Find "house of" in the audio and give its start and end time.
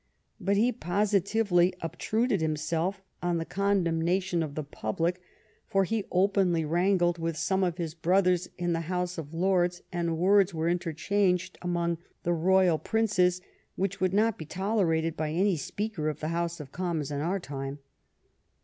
8.89-9.31, 16.29-16.71